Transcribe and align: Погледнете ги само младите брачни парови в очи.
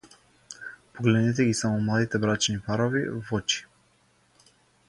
Погледнете 0.99 1.45
ги 1.49 1.53
само 1.59 1.81
младите 1.89 2.19
брачни 2.25 2.59
парови 2.71 3.07
в 3.19 3.31
очи. 3.41 3.65